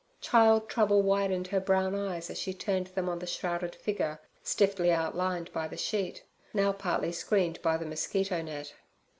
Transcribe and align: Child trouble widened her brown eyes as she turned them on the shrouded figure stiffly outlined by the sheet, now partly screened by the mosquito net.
Child 0.19 0.67
trouble 0.67 1.03
widened 1.03 1.45
her 1.49 1.59
brown 1.59 1.93
eyes 1.93 2.31
as 2.31 2.39
she 2.39 2.55
turned 2.55 2.87
them 2.87 3.07
on 3.07 3.19
the 3.19 3.27
shrouded 3.27 3.75
figure 3.75 4.19
stiffly 4.41 4.91
outlined 4.91 5.53
by 5.53 5.67
the 5.67 5.77
sheet, 5.77 6.23
now 6.55 6.71
partly 6.71 7.11
screened 7.11 7.61
by 7.61 7.77
the 7.77 7.85
mosquito 7.85 8.41
net. 8.41 8.73